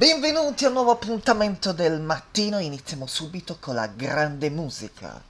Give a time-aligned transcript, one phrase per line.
[0.00, 5.29] Benvenuti a un nuovo appuntamento del mattino, iniziamo subito con la grande musica.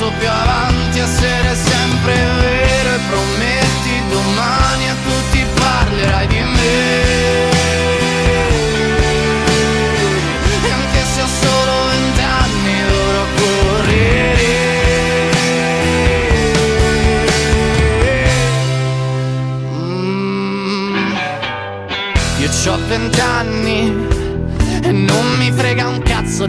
[0.00, 1.79] Passo più avanti, essere sempre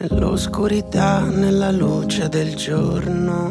[0.00, 3.50] Nell'oscurità, nella luce del giorno,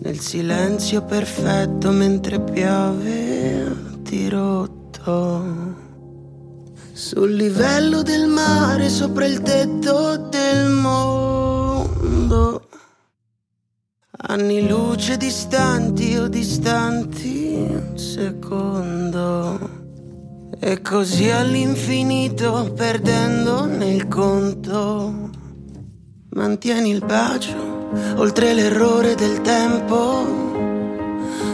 [0.00, 5.44] nel silenzio perfetto mentre piove a dirotto.
[6.92, 12.66] Sul livello del mare, sopra il tetto del mondo.
[14.10, 19.41] Anni luce distanti o distanti un secondo.
[20.64, 25.30] E così all'infinito perdendo nel conto.
[26.34, 30.24] Mantieni il bacio oltre l'errore del tempo.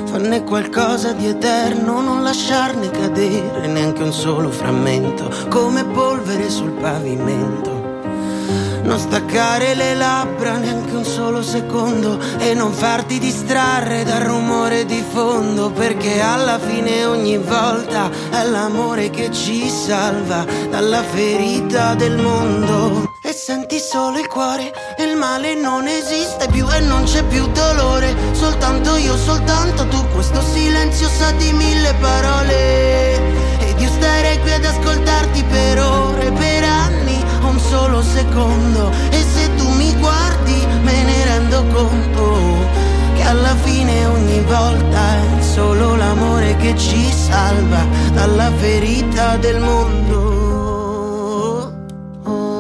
[0.05, 7.78] Fanne qualcosa di eterno, non lasciarne cadere neanche un solo frammento, come polvere sul pavimento.
[8.89, 15.05] Non staccare le labbra neanche un solo secondo e non farti distrarre dal rumore di
[15.13, 23.13] fondo perché alla fine ogni volta è l'amore che ci salva dalla ferita del mondo.
[23.21, 28.17] E senti solo il cuore il male non esiste più e non c'è più dolore,
[28.33, 33.17] soltanto io, soltanto tu, questo silenzio sa di mille parole.
[33.59, 36.58] Ed io starei qui ad ascoltarti per ore, per
[37.69, 38.91] solo secondo.
[39.11, 42.37] E se tu mi guardi me ne rendo conto
[43.15, 50.17] che alla fine ogni volta è solo l'amore che ci salva dalla ferita del mondo.
[52.25, 52.57] Oh.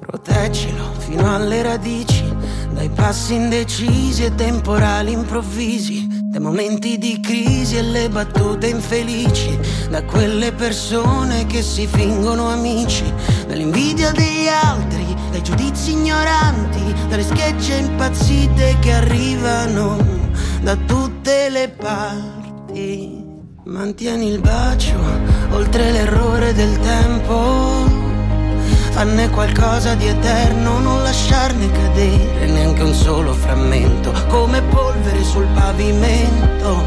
[0.00, 2.24] Proteggilo fino alle radici,
[2.72, 6.01] dai passi indecisi e temporali improvvisi,
[6.42, 9.56] momenti di crisi e le battute infelici,
[9.88, 13.04] da quelle persone che si fingono amici,
[13.46, 19.96] dall'invidia degli altri, dai giudizi ignoranti, dalle schegge impazzite che arrivano
[20.62, 23.24] da tutte le parti.
[23.64, 24.98] Mantieni il bacio
[25.52, 28.01] oltre l'errore del tempo.
[28.92, 36.84] Fanne qualcosa di eterno, non lasciarne cadere neanche un solo frammento, come polvere sul pavimento.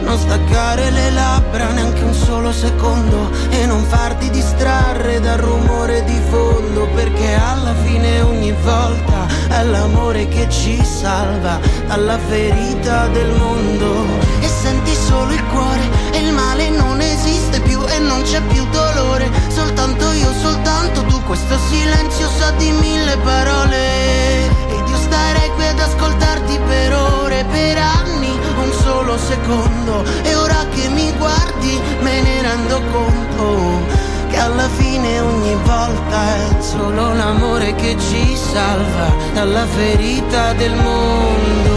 [0.00, 6.18] Non staccare le labbra neanche un solo secondo e non farti distrarre dal rumore di
[6.30, 14.06] fondo, perché alla fine ogni volta è l'amore che ci salva dalla ferita del mondo.
[14.40, 18.64] E senti solo il cuore e il male non esiste più e non c'è più
[18.70, 19.30] dolore,
[19.78, 24.46] soltanto io, soltanto tu, questo silenzio sa di mille parole.
[24.70, 30.04] Ed io starei qui ad ascoltarti per ore, per anni, un solo secondo.
[30.24, 33.86] E ora che mi guardi me ne rendo conto
[34.28, 41.76] che alla fine ogni volta è solo l'amore che ci salva dalla ferita del mondo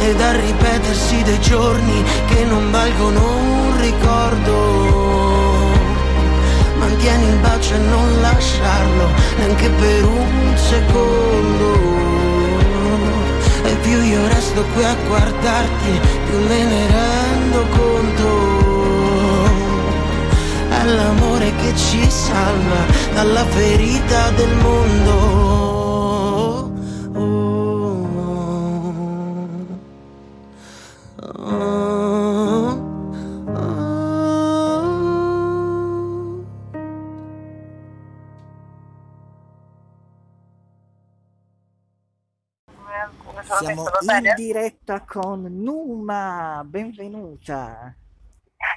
[0.00, 5.35] e dal ripetersi dei giorni che non valgono un ricordo.
[7.06, 11.68] Mantieni il bacio e non lasciarlo neanche per un secondo.
[13.62, 18.28] E più io resto qui a guardarti, più me ne rendo conto.
[20.68, 22.84] È l'amore che ci salva
[23.14, 25.75] dalla ferita del mondo.
[43.46, 47.94] Siamo in diretta con Numa, benvenuta.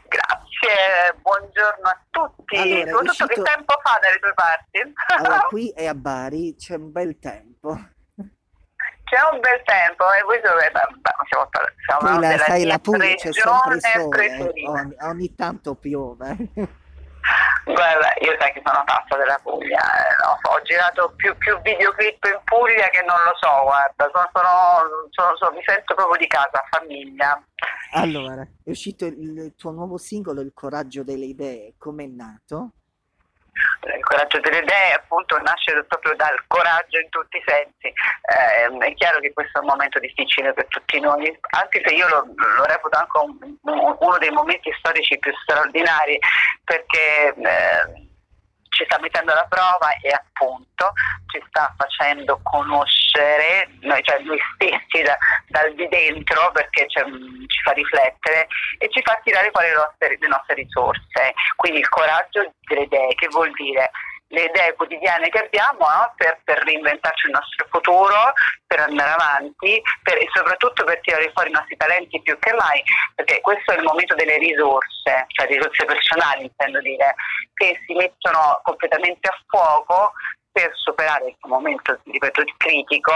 [0.08, 2.56] Grazie, buongiorno a tutti.
[2.56, 4.94] Allora, Soprattutto uscito- che tempo fa dalle tue parti?
[5.18, 7.70] Allora, qui è a Bari, c'è un bel tempo.
[8.16, 10.72] C'è un bel tempo e voi dove
[11.28, 11.50] siamo,
[11.84, 16.38] siamo la, sai, la Puglia c'è sempre sole, ogni, ogni tanto piove.
[17.66, 22.24] Guarda, io sai che sono pazza della Puglia, eh, no, ho girato più, più videoclip
[22.26, 26.64] in Puglia che non lo so, guarda, sono, sono- sono- mi sento proprio di casa,
[26.72, 27.42] famiglia.
[27.94, 32.72] Allora, è uscito il tuo nuovo singolo, Il coraggio delle idee, com'è nato?
[33.96, 37.88] Il coraggio delle idee appunto nasce proprio dal coraggio in tutti i sensi.
[37.88, 42.08] Eh, è chiaro che questo è un momento difficile per tutti noi, anche se io
[42.08, 46.20] lo, lo reputo anche un- un- uno dei momenti storici più straordinari
[46.64, 48.08] perché eh,
[48.80, 50.94] ci sta mettendo alla prova e appunto
[51.28, 55.18] ci sta facendo conoscere noi, cioè noi stessi da-
[55.48, 60.18] dal di dentro perché c'è- ci fa riflettere e ci fa tirare fuori le nostre,
[60.18, 61.34] le nostre risorse.
[61.58, 63.92] Quindi il coraggio delle idee, che vuol dire
[64.30, 66.14] le idee quotidiane che abbiamo no?
[66.16, 68.34] per, per reinventarci il nostro futuro,
[68.66, 72.82] per andare avanti per- e soprattutto per tirare fuori i nostri talenti più che mai,
[73.16, 77.16] perché questo è il momento delle risorse, cioè risorse personali intendo dire,
[77.54, 80.14] che si mettono completamente a fuoco
[80.52, 83.14] per superare il momento, ripeto, critico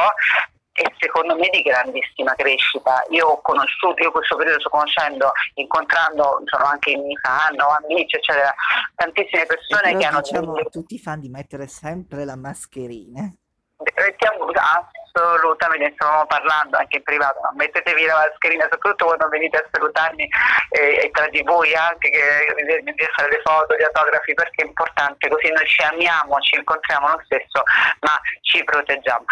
[0.73, 3.03] e secondo me di grandissima crescita.
[3.09, 8.15] Io ho conosciuto, io questo periodo sto conoscendo, incontrando, sono anche i miei fan amici,
[8.15, 8.53] eccetera,
[8.95, 13.31] tantissime persone che hanno diciamo a tutti i fan di mettere sempre la mascherina.
[13.95, 14.45] Mettiamo
[15.13, 17.51] assolutamente, ne stavamo parlando anche in privato, no?
[17.55, 20.27] mettetevi la mascherina soprattutto quando venite a salutarmi
[20.69, 24.65] eh, e tra di voi anche che a fare le foto, gli autografi perché è
[24.65, 27.63] importante, così noi ci amiamo, ci incontriamo lo stesso,
[28.01, 29.25] ma ci proteggiamo.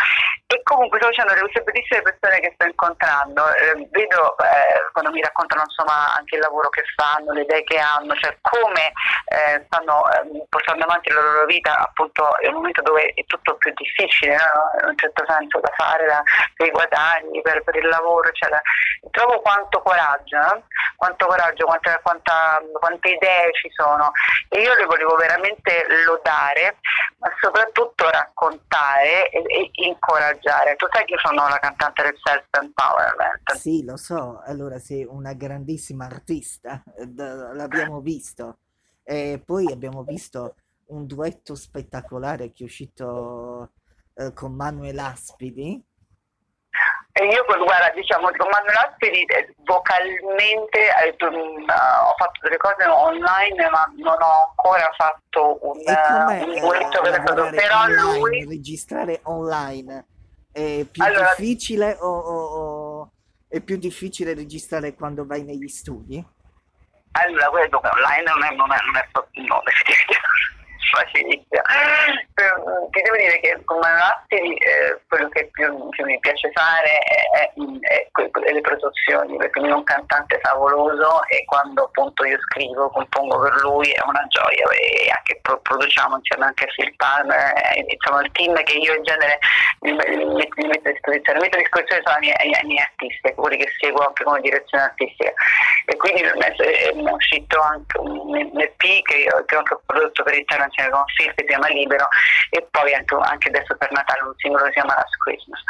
[0.48, 5.22] E comunque sto dicendo queste bellissime persone che sto incontrando, eh, vedo eh, quando mi
[5.22, 8.92] raccontano insomma anche il lavoro che fanno, le idee che hanno, cioè come
[9.32, 13.56] eh, stanno eh, portando avanti la loro vita, appunto è un momento dove è tutto
[13.56, 14.84] più difficile, no?
[14.84, 16.24] in un certo senso da fare, da-
[16.56, 18.62] per i guadagni, per, per il lavoro, eccetera.
[19.10, 20.64] Trovo quanto coraggio, no?
[21.02, 24.12] quanto coraggio, quanta, quanta- quante idee ci sono
[24.50, 26.78] e io le volevo veramente lodare,
[27.18, 30.76] ma soprattutto raccontare e, e incoraggiare.
[30.76, 33.54] Tu sai che io sono la cantante del self-empowerment.
[33.54, 38.58] Sì, lo so, allora sei una grandissima artista, eh, l'abbiamo visto.
[39.04, 40.56] E poi abbiamo visto
[40.88, 43.72] un duetto spettacolare che è uscito
[44.28, 45.84] eh, con Manuel Aspidi.
[47.14, 52.86] E io guarda, diciamo, con Manuel Asperi eh, vocalmente eh, mm, ho fatto delle cose
[52.88, 57.12] online, ma non ho ancora fatto un, E com'è un eh, duetto proprio.
[57.12, 60.06] lavorare Però online, lui registrare online?
[60.54, 62.46] È più Allora- difficile o, o-
[63.02, 63.12] o
[63.50, 66.26] è più difficile registrare quando vai negli studi?
[67.12, 69.62] Allora, quello che online non è, non è, non è, pro- no,
[70.94, 71.44] facilissimo.
[73.12, 77.52] Devo dire che con Manolatti eh, quello che più, più, mi piace fare è, è,
[77.82, 83.42] è, le produzioni, perché lui è un cantante favoloso e quando appunto io scrivo, compongo
[83.42, 84.66] per lui è una gioia.
[84.72, 89.04] E anche produciamo insieme anche a Phil Palmer, eh, insomma il team che io in
[89.04, 89.40] genere
[89.82, 94.06] mi, metto a disposizione, metto a disposizione sono i miei, miei artisti, quelli che seguo
[94.06, 95.34] anche come direzione artistica.
[95.86, 100.90] E quindi è uscito anche un EP che io, che ho prodotto per il insieme
[100.92, 102.08] con Phil che si chiama Libero
[102.52, 105.62] e poi anche, anche, adesso per Natale un singolo che si chiama Last Christmas.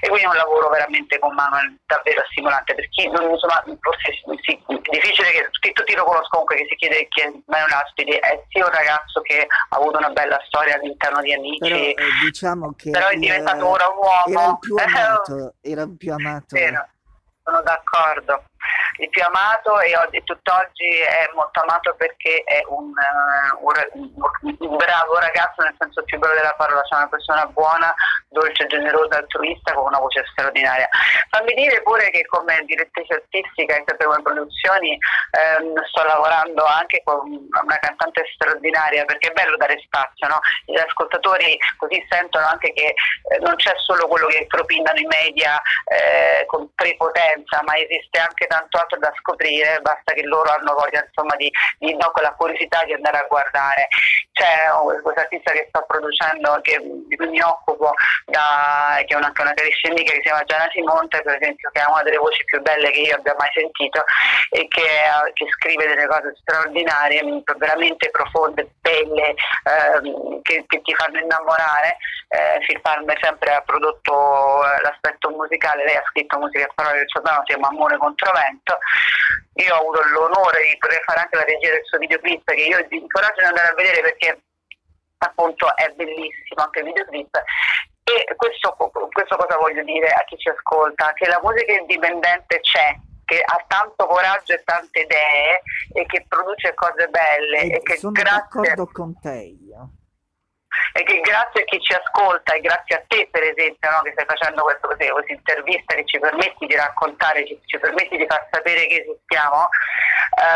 [0.00, 4.12] E quindi è un lavoro veramente con Manuel davvero stimolante per chi non insomma forse
[4.42, 8.12] sì, è difficile che tutti lo conoscono comunque che si chiede chi è Manuel Aspidi
[8.12, 11.94] è sì un ragazzo che ha avuto una bella storia all'interno di Amici però, eh,
[12.24, 14.22] diciamo che però è diventato ora un uomo.
[14.24, 16.46] era il più amato era il più amato.
[16.56, 16.88] Vero,
[17.42, 18.44] sono d'accordo
[18.98, 24.76] il più amato e oggi, tutt'oggi è molto amato perché è un, uh, un, un,
[24.76, 27.94] bravo ragazzo nel senso più bello della parola, cioè una persona buona,
[28.28, 30.88] dolce, generosa, altruista con una voce straordinaria.
[31.30, 34.98] Fammi dire pure che come direttrice artistica e sempre come produzioni
[35.30, 40.40] ehm, sto lavorando anche con una cantante straordinaria perché è bello dare spazio, no?
[40.66, 45.60] gli ascoltatori così sentono anche che eh, non c'è solo quello che propinano i media
[45.86, 51.06] eh, con prepotenza, ma esiste anche tanto altro da scoprire, basta che loro hanno voglia
[51.06, 53.86] insomma, di, di no, con la curiosità di andare a guardare.
[54.32, 54.66] C'è
[55.02, 57.92] questa artista che sto producendo, che, di cui mi occupo,
[58.26, 61.86] da, che è una, una cariscenica che si chiama Gianna Simonte, per esempio, che è
[61.86, 64.02] una delle voci più belle che io abbia mai sentito
[64.50, 64.88] e che,
[65.34, 67.22] che scrive delle cose straordinarie,
[67.56, 71.98] veramente profonde, belle, ehm, che, che, ti fanno innamorare.
[72.28, 76.98] Eh, Phil Palmer sempre ha prodotto eh, l'aspetto musicale, lei ha scritto musica e parole
[76.98, 78.78] del suo brano, si chiama Amore contro vento.
[79.60, 82.86] Io ho avuto l'onore di poter fare anche la regia del suo videoclip che io
[82.88, 84.40] vi incoraggio ad andare a vedere perché
[85.18, 87.36] appunto è bellissimo anche il videoclip
[88.10, 88.74] e questo,
[89.12, 91.12] questo cosa voglio dire a chi ci ascolta?
[91.12, 96.74] Che la musica indipendente c'è, che ha tanto coraggio e tante idee e che produce
[96.74, 98.60] cose belle e, e che sono grazie...
[98.60, 99.90] d'accordo con te io
[100.92, 104.12] e che grazie a chi ci ascolta e grazie a te per esempio no, che
[104.12, 108.46] stai facendo questo, questa intervista che ci permetti di raccontare, ci, ci permetti di far
[108.50, 109.68] sapere che esistiamo,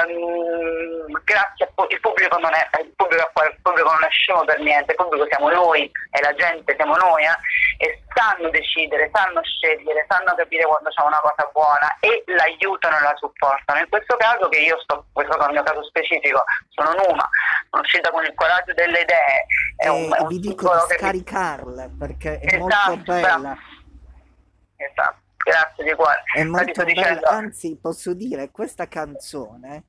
[0.07, 4.61] um, grazie a, il pubblico non è il pubblico, il pubblico non è scemo per
[4.61, 9.43] niente, il pubblico siamo noi e la gente siamo noi eh, e sanno decidere, sanno
[9.43, 13.81] scegliere, sanno capire quando c'è una cosa buona e l'aiutano e la supportano.
[13.81, 17.29] In questo caso che io sto, questo è il mio caso specifico, sono Numa,
[17.71, 19.47] sono uscita con il coraggio delle idee,
[19.77, 23.57] è un, vi dico di scaricarla perché è esatto, molto bella.
[24.77, 26.23] Esatto, grazie di cuore.
[26.35, 29.85] È molto bella, anzi posso dire questa canzone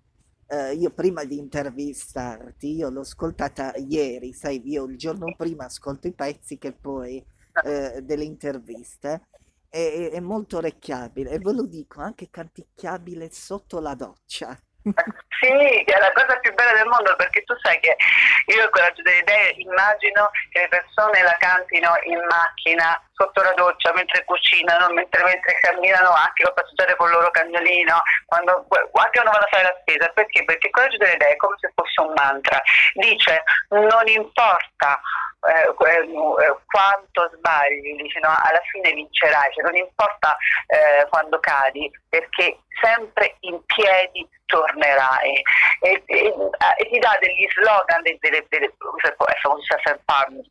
[0.47, 6.07] eh, io prima di intervistarti, io l'ho ascoltata ieri, sai, io il giorno prima ascolto
[6.07, 7.23] i pezzi che poi
[7.63, 9.27] eh, delle interviste,
[9.69, 14.57] è, è molto orecchiabile e ve lo dico, anche canticchiabile sotto la doccia.
[14.85, 17.97] Sì, è la cosa più bella del mondo perché tu sai che
[18.45, 23.53] io il coraggio delle idee immagino che le persone la cantino in macchina, sotto la
[23.53, 28.89] doccia, mentre cucinano, mentre, mentre camminano, anche lo passeggiare con il loro cagnolino, quando, anche
[28.91, 30.07] quando vanno a fare la spesa.
[30.13, 30.45] Perché?
[30.45, 32.61] Perché il coraggio delle idee è come se fosse un mantra.
[32.93, 35.01] Dice non importa
[35.47, 40.35] eh, eh, quanto sbagli, dice, no, alla fine vincerai, cioè, non importa
[40.67, 45.41] eh, quando cadi, perché sempre in piedi tornerai.
[45.81, 46.33] E, e,
[46.77, 50.47] e ti dà degli slogan, delle, delle, delle, self-empowerment,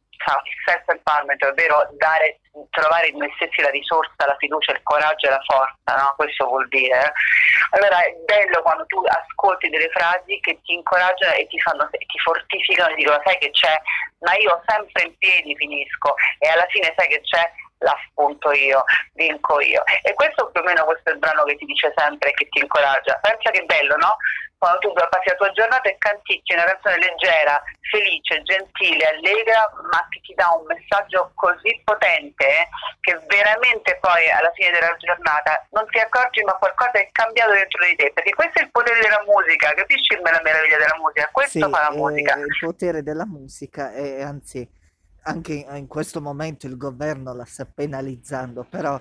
[1.48, 6.02] ovvero dare, trovare in noi stessi la risorsa, la fiducia, il coraggio e la forza,
[6.02, 6.14] no?
[6.16, 7.12] questo vuol dire.
[7.70, 12.18] Allora è bello quando tu ascolti delle frasi che ti incoraggiano e ti, fanno, ti
[12.22, 13.74] fortificano e dicono sai che c'è,
[14.20, 17.94] ma io sempre in piedi finisco e alla fine sai che c'è, la
[18.52, 19.82] io, vinco io.
[20.02, 22.60] E questo più o meno questo è il brano che ti dice sempre che ti
[22.60, 23.18] incoraggia.
[23.20, 24.16] Pensa che bello, no?
[24.64, 29.60] Quando tu passi la tua giornata e canticchi una canzone leggera, felice, gentile, allegra,
[29.92, 32.68] ma che ti dà un messaggio così potente eh,
[33.04, 37.84] che veramente poi alla fine della giornata non ti accorgi ma qualcosa è cambiato dentro
[37.84, 41.28] di te, perché questo è il potere della musica, capisci la meraviglia della musica?
[41.30, 42.34] Questo sì, fa la musica.
[42.40, 44.66] Il potere della musica e anzi
[45.24, 48.98] anche in questo momento il governo la sta penalizzando, però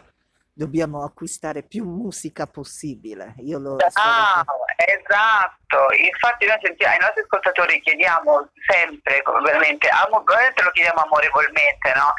[0.53, 3.33] dobbiamo acquistare più musica possibile.
[3.39, 4.45] Io lo ah,
[4.77, 5.91] esatto.
[5.97, 12.13] Infatti noi sentiamo, ai nostri ascoltatori chiediamo sempre, veramente, veramente lo chiediamo amorevolmente, no?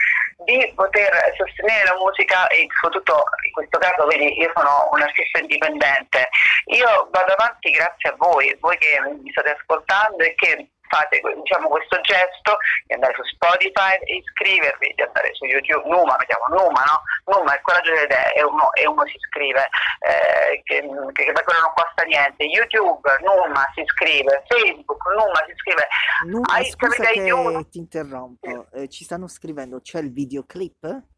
[0.45, 5.39] di poter sostenere la musica e soprattutto in questo caso vedi io sono un artista
[5.39, 6.29] indipendente
[6.67, 11.69] io vado avanti grazie a voi voi che mi state ascoltando e che fate diciamo,
[11.69, 16.83] questo gesto di andare su Spotify e iscrivervi, di andare su YouTube, Numa, mettiamo Numa,
[16.85, 17.03] no?
[17.33, 19.69] Numa, il coraggio delle idee e uno, e uno si iscrive,
[20.01, 20.81] eh, che,
[21.13, 25.89] che, che quello non costa niente, YouTube, Numa si iscrive, Facebook, Numa si iscrive.
[26.27, 31.13] Numa, Hai, scusa che ti interrompo, eh, ci stanno scrivendo, c'è il videoclip?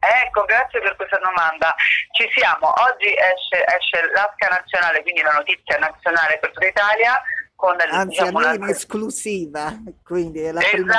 [0.00, 1.74] Ecco, grazie per questa domanda.
[2.12, 7.20] Ci siamo, oggi esce, esce l'Asca nazionale, quindi la notizia nazionale per tutta Italia.
[7.58, 10.76] Con, Anzi, diciamo, a in esclusiva, quindi è la esatto.
[10.76, 10.94] prima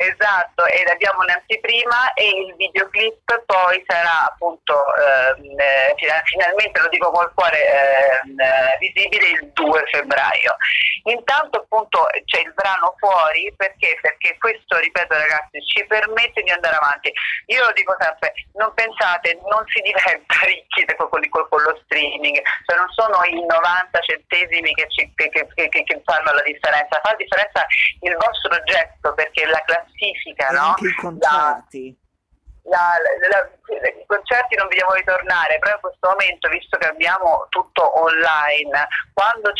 [0.00, 7.10] Esatto, ed abbiamo un'anteprima e il videoclip poi sarà appunto ehm, eh, finalmente, lo dico
[7.10, 10.56] col cuore, ehm, eh, visibile il 2 febbraio.
[11.04, 13.98] Intanto appunto c'è il brano fuori perché?
[14.00, 17.12] Perché questo, ripeto ragazzi, ci permette di andare avanti.
[17.52, 22.40] Io lo dico sempre, non pensate, non si diventa ricchi con, con, con lo streaming,
[22.64, 27.10] cioè non sono i 90 centesimi che, ci, che, che, che fanno la differenza, fa
[27.10, 27.66] la differenza
[28.00, 30.60] il vostro gesto perché la classifica, e no?
[30.60, 31.96] Anche i concerti.
[32.70, 37.82] La, la, I concerti non vogliamo ritornare, però in questo momento, visto che abbiamo tutto
[37.98, 39.50] online, quando,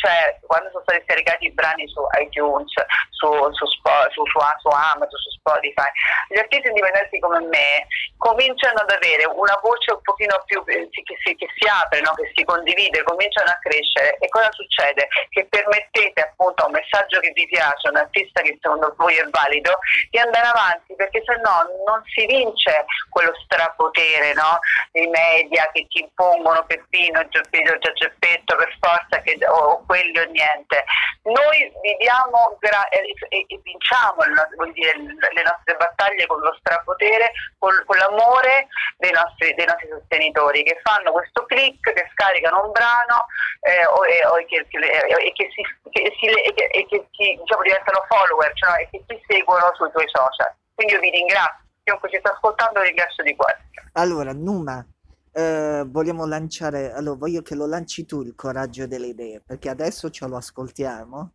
[0.46, 2.70] quando sono stati scaricati i brani su iTunes,
[3.10, 5.90] su, su, su, su, Amazon, su Spotify,
[6.28, 11.02] gli artisti indipendenti come me cominciano ad avere una voce un pochino più che si,
[11.34, 12.14] che si apre, no?
[12.14, 14.16] che si condivide, cominciano a crescere.
[14.18, 15.08] E cosa succede?
[15.28, 19.26] Che permettete appunto a un messaggio che vi piace, un artista che secondo voi è
[19.30, 19.78] valido,
[20.10, 24.58] di andare avanti, perché se no non si vince quello strapotere no?
[24.92, 30.84] dei media che ti impongono Peppino, Geppetto, Geppetto per forza che, o, quelli o niente.
[31.22, 34.24] Noi viviamo gra- e, e, vinciamo
[34.72, 40.62] dire, le, nostre battaglie con lo strapotere, con, con l'amore dei nostri, dei nostri, sostenitori
[40.62, 43.26] che fanno questo click, che scaricano un brano
[43.60, 48.04] eh, o, e, o che, e, che, si, che, si, e che si, diciamo, diventano
[48.08, 50.52] follower cioè, e che ti seguono sui tuoi social.
[50.74, 53.68] Quindi io vi ringrazio chiunque ci sta ascoltando ringrazio di cuore.
[53.92, 54.84] Allora, Numa,
[55.32, 60.10] eh, vogliamo lanciare, allora voglio che lo lanci tu il coraggio delle idee, perché adesso
[60.10, 61.32] ce lo ascoltiamo.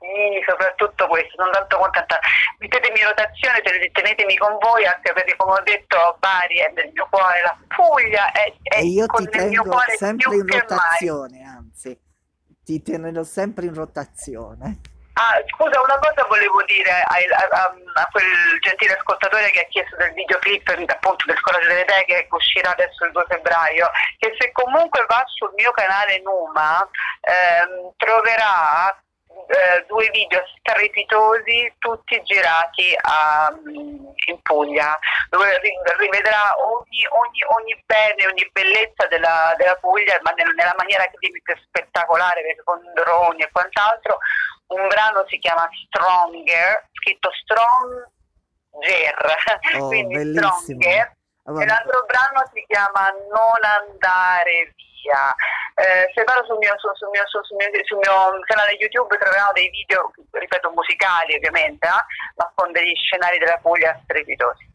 [0.00, 2.18] Sì, soprattutto questo, sono tanto contenta.
[2.58, 3.60] Mettetemi in rotazione,
[3.92, 8.32] tenetemi con voi, anche perché come ho detto Bari è nel mio cuore, la Puglia
[8.32, 11.46] è, è e io ti tengo sempre in rotazione, mai.
[11.46, 12.00] anzi,
[12.64, 14.80] ti tenerò sempre in rotazione.
[15.14, 17.16] Ah, scusa, una cosa volevo dire a,
[17.50, 22.04] a, a, quel gentile ascoltatore che ha chiesto del videoclip appunto del Coraggio delle Idee
[22.04, 26.88] che uscirà adesso il 2 febbraio, che se comunque va sul mio canale Numa
[27.20, 28.96] ehm, troverà
[29.50, 33.52] eh, due video strepitosi tutti girati a,
[34.26, 34.96] in Puglia
[35.28, 35.60] dove
[35.98, 41.54] rivedrà ogni, ogni, ogni bene, ogni bellezza della, della Puglia ma nella maniera che più
[41.66, 44.18] spettacolare con droni e quant'altro
[44.70, 49.14] un brano si chiama Stronger, scritto Stronger,
[49.78, 50.52] oh, quindi bellissimo.
[50.58, 51.62] Stronger, allora.
[51.62, 55.34] e l'altro brano si chiama Non andare via.
[55.74, 59.52] Eh, se vado sul mio, sul, sul, mio, sul, mio, sul mio, canale YouTube troveranno
[59.54, 62.04] dei video, ripeto, musicali ovviamente, eh,
[62.36, 64.69] ma con degli scenari della Puglia strepitosi.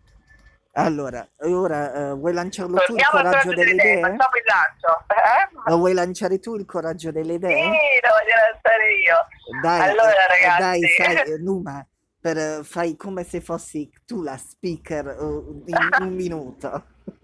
[0.78, 4.02] Allora, ora uh, vuoi lanciarlo tu il coraggio delle idee?
[4.02, 5.06] Facciamo il lancio.
[5.08, 5.70] Eh?
[5.70, 7.64] Lo vuoi lanciare tu il coraggio delle idee?
[7.64, 7.70] Sì,
[8.04, 9.16] lo voglio lanciare io.
[9.62, 10.60] Dai, allora, eh, ragazzi.
[10.60, 11.86] dai, sai, Numa,
[12.20, 16.84] per, fai come se fossi tu la speaker uh, in un minuto.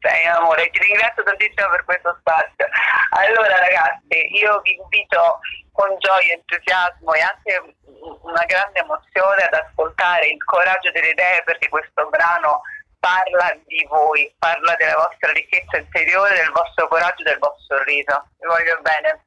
[0.00, 2.66] Sei amore, ti ringrazio tantissimo per questo spazio.
[3.10, 5.40] Allora ragazzi, io vi invito
[5.72, 7.76] con gioia, entusiasmo e anche
[8.22, 12.62] una grande emozione ad ascoltare il coraggio delle idee perché questo brano
[13.00, 18.28] parla di voi, parla della vostra ricchezza interiore, del vostro coraggio, del vostro sorriso.
[18.38, 19.22] Vi voglio bene.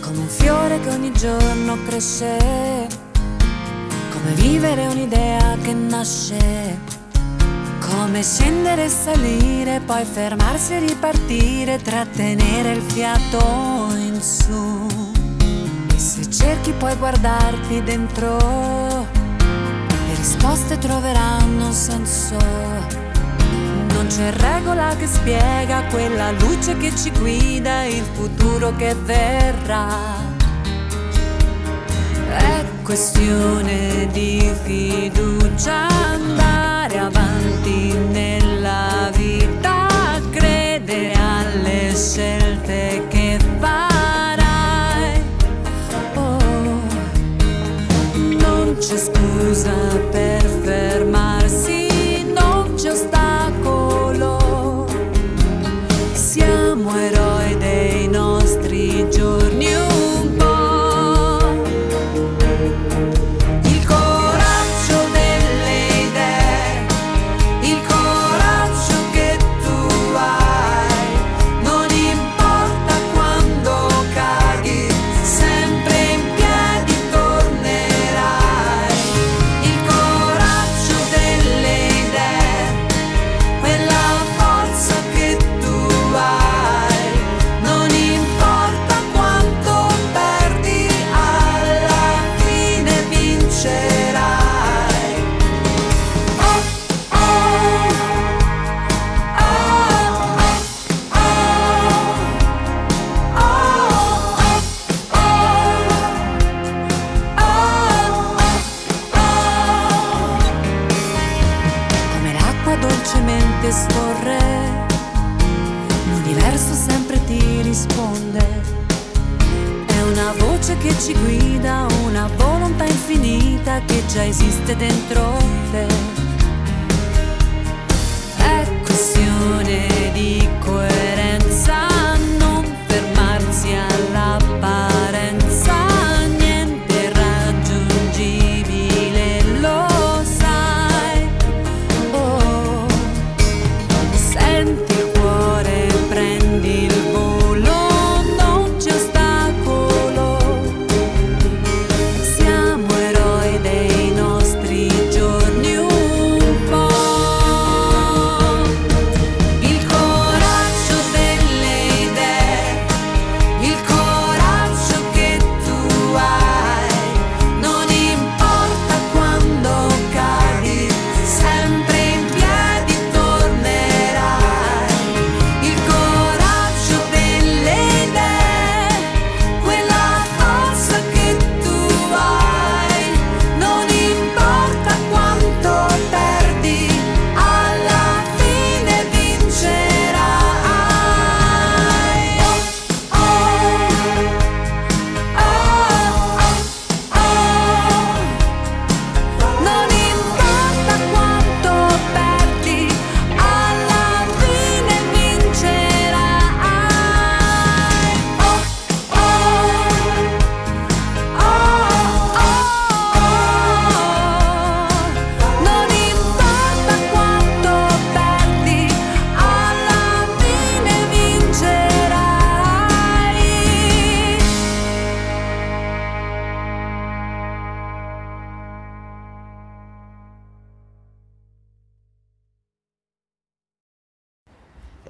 [0.00, 2.36] Come un fiore che ogni giorno cresce,
[4.10, 6.91] come vivere un'idea che nasce
[7.92, 14.86] come scendere e salire, poi fermarsi e ripartire, trattenere il fiato in su.
[15.94, 22.36] E se cerchi puoi guardarti dentro, le risposte troveranno un senso.
[23.92, 29.88] Non c'è regola che spiega quella luce che ci guida, il futuro che verrà.
[32.36, 37.51] È questione di fiducia andare avanti
[38.10, 39.88] nella vita,
[40.30, 45.22] credere alle scelte che farai.
[46.14, 46.38] Oh,
[48.38, 49.72] non c'è scusa
[50.10, 50.41] per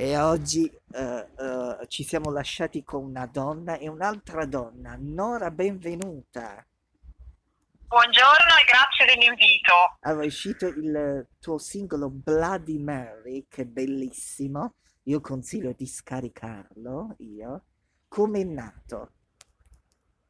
[0.03, 4.97] E oggi eh, eh, ci siamo lasciati con una donna e un'altra donna.
[4.99, 6.67] Nora, benvenuta.
[7.87, 9.73] Buongiorno e grazie dell'invito.
[10.01, 14.75] Allora, è uscito il tuo singolo Bloody Mary, che è bellissimo.
[15.05, 17.65] Io consiglio di scaricarlo, io.
[18.09, 19.13] Come è nato?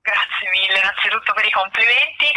[0.03, 2.29] Grazie mille innanzitutto per i complimenti.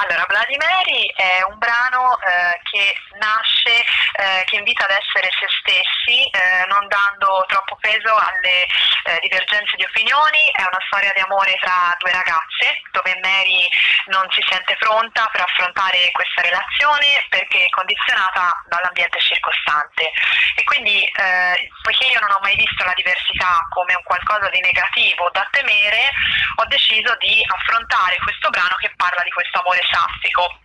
[0.00, 0.24] Allora,
[0.56, 6.64] Mary è un brano eh, che nasce, eh, che invita ad essere se stessi, eh,
[6.68, 10.40] non dando troppo peso alle eh, divergenze di opinioni.
[10.54, 13.68] È una storia di amore tra due ragazze, dove Mary
[14.06, 20.10] non si sente pronta per affrontare questa relazione perché è condizionata dall'ambiente circostante.
[20.54, 24.60] E quindi, eh, poiché io non ho mai visto la diversità come un qualcosa di
[24.60, 26.10] negativo da temere,
[26.56, 27.87] ho deciso di affrontare
[28.22, 30.60] questo brano che parla di questo amore saffico.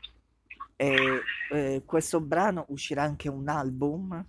[0.75, 4.25] E eh, questo brano uscirà anche un album?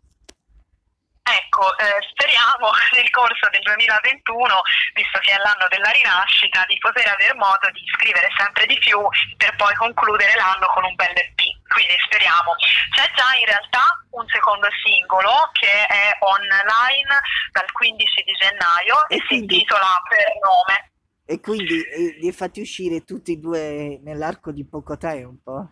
[1.25, 4.61] Ecco, eh, speriamo nel corso del 2021,
[4.93, 9.01] visto che è l'anno della rinascita, di poter aver modo di scrivere sempre di più
[9.39, 11.41] per poi concludere l'anno con un bel EP.
[11.67, 12.53] Quindi speriamo.
[12.93, 17.19] C'è già in realtà un secondo singolo che è online
[17.51, 20.94] dal 15 di gennaio E e si intitola Per nome.
[21.27, 25.69] E quindi eh, li hai fatti uscire tutti e due nell'arco di poco tempo?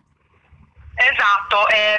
[0.95, 1.97] Esatto, eh,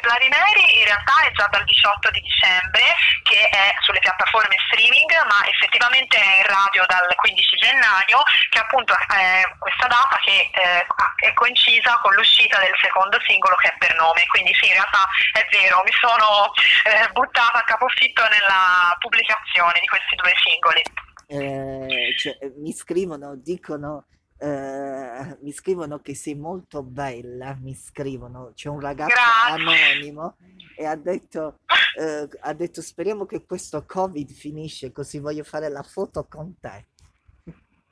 [0.84, 6.16] in realtà è già dal 18 di dicembre che è sulle piattaforme streaming, ma effettivamente
[6.16, 10.86] è in radio dal 15 gennaio, che appunto è questa data che eh,
[11.26, 14.26] è coincisa con l'uscita del secondo singolo che è per nome.
[14.26, 16.52] Quindi sì, in realtà è vero, mi sono
[16.84, 20.82] eh, buttata a capofitto nella pubblicazione di questi due singoli.
[21.26, 24.06] Eh, cioè, eh, mi scrivono, dicono,
[24.38, 29.92] eh, mi scrivono che sei molto bella, mi scrivono, c'è un ragazzo Grazie.
[29.92, 30.36] anonimo
[30.76, 31.60] e ha detto,
[31.98, 36.86] eh, ha detto speriamo che questo Covid finisce così voglio fare la foto con te.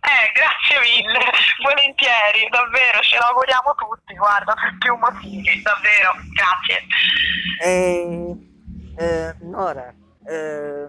[0.05, 1.31] Eh, grazie mille,
[1.63, 6.87] volentieri, davvero, ce lo auguriamo tutti, guarda, per più motivi, davvero, grazie.
[7.63, 8.37] E,
[8.99, 9.95] eh, Nora,
[10.27, 10.89] eh,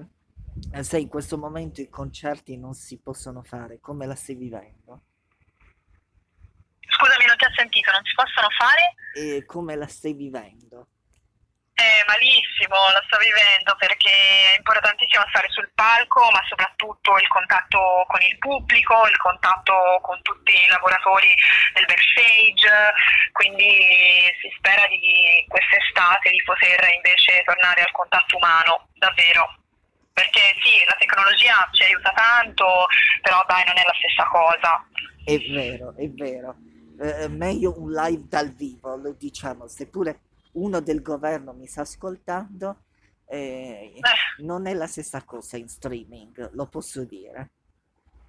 [0.82, 5.04] sai, in questo momento i concerti non si possono fare, come la stai vivendo?
[6.80, 8.96] Scusami, non ti ho sentito, non si possono fare?
[9.14, 10.88] E come la stai vivendo?
[11.76, 18.06] Eh, malissimo, lo sto vivendo perché è importantissimo stare sul palco, ma soprattutto il contatto
[18.08, 21.34] con il pubblico, il contatto con tutti i lavoratori
[21.74, 22.70] del backstage,
[23.32, 29.63] quindi si spera di quest'estate di poter invece tornare al contatto umano, davvero.
[30.14, 32.86] Perché sì, la tecnologia ci aiuta tanto,
[33.22, 34.88] però dai, non è la stessa cosa.
[35.26, 36.56] È vero, è vero.
[37.02, 40.20] Eh, meglio un live dal vivo, lo diciamo, seppure
[40.54, 42.84] uno del governo mi sta ascoltando,
[43.28, 44.44] eh, Eh.
[44.44, 47.50] non è la stessa cosa in streaming, lo posso dire.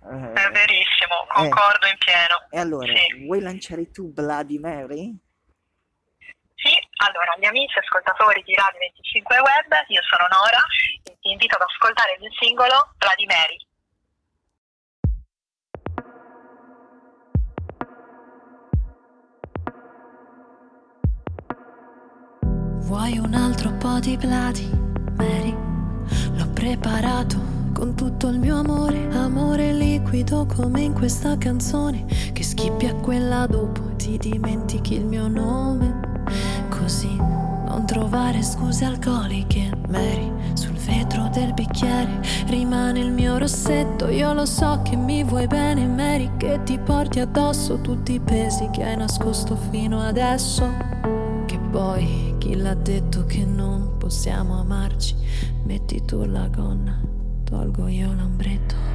[0.01, 2.47] È Eh, verissimo, concordo in pieno.
[2.51, 3.25] e allora, Sì.
[3.27, 5.15] vuoi lanciare tu Bloody Mary?
[6.55, 6.73] Sì,
[7.05, 10.61] allora, gli amici ascoltatori di Radio 25 Web, io sono Nora
[11.05, 13.59] ti invito ad ascoltare il singolo Bloody Mary.
[22.87, 24.71] Vuoi un altro po' di Bloody
[25.17, 25.53] Mary?
[26.37, 27.37] L'ho preparato
[27.75, 33.47] con tutto il mio amore, amore liquido come in questa canzone, che schippi a quella
[33.47, 36.23] dopo ti dimentichi il mio nome.
[36.69, 40.44] Così non trovare scuse alcoliche, Mary,
[40.85, 44.09] vetro del bicchiere rimane il mio rossetto.
[44.09, 48.69] Io lo so che mi vuoi bene, Mary, che ti porti addosso tutti i pesi
[48.71, 50.69] che hai nascosto fino adesso.
[51.47, 55.15] Che poi chi l'ha detto che non possiamo amarci?
[55.65, 57.01] Metti tu la gonna,
[57.45, 58.94] tolgo io l'ombretto.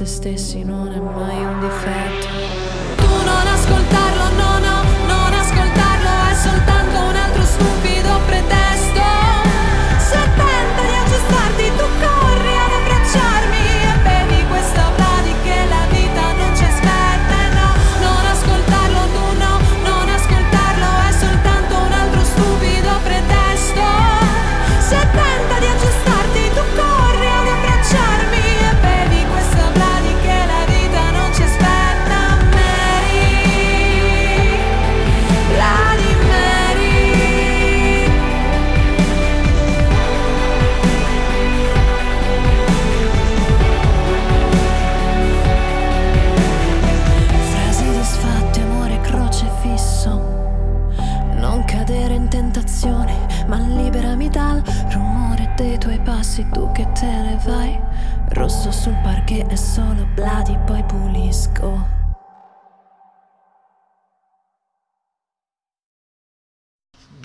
[0.00, 2.19] Se stessi non è mai un difetto.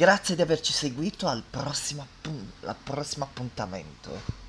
[0.06, 4.44] Grazie di averci seguito al prossimo, appun- al prossimo appuntamento.